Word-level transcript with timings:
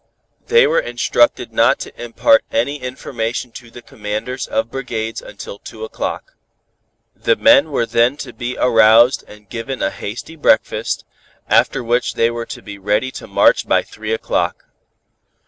They 0.47 0.65
were 0.65 0.79
instructed 0.79 1.53
not 1.53 1.77
to 1.81 2.01
impart 2.03 2.43
any 2.51 2.77
information 2.81 3.51
to 3.51 3.69
the 3.69 3.83
commanders 3.83 4.47
of 4.47 4.71
brigades 4.71 5.21
until 5.21 5.59
two 5.59 5.83
o'clock. 5.83 6.33
The 7.15 7.35
men 7.35 7.69
were 7.69 7.85
then 7.85 8.17
to 8.25 8.33
be 8.33 8.57
aroused 8.57 9.23
and 9.27 9.47
given 9.47 9.83
a 9.83 9.91
hasty 9.91 10.35
breakfast, 10.35 11.05
after 11.47 11.83
which 11.83 12.15
they 12.15 12.31
were 12.31 12.47
to 12.47 12.63
be 12.63 12.79
ready 12.79 13.11
to 13.11 13.27
march 13.27 13.67
by 13.67 13.83
three 13.83 14.11
o'clock. 14.11 14.65